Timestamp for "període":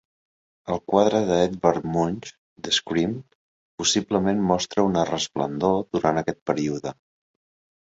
6.53-6.99